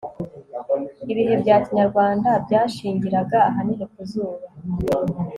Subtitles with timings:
[1.11, 4.45] ibihe bya kinyarwanda byashingiraga ahanini ku zuba